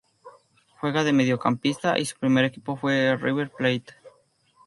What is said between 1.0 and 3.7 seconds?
de mediocampista y su primer equipo fue River